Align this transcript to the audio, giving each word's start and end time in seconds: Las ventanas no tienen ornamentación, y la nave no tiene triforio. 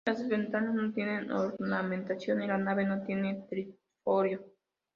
Las 0.03 0.27
ventanas 0.27 0.73
no 0.73 0.91
tienen 0.91 1.31
ornamentación, 1.31 2.41
y 2.41 2.47
la 2.47 2.57
nave 2.57 2.87
no 2.87 3.03
tiene 3.03 3.45
triforio. 3.47 4.43